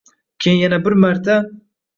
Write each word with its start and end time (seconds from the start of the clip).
Keyin 0.45 0.57
yana 0.63 0.81
bir 0.85 0.97
marta. 1.05 1.39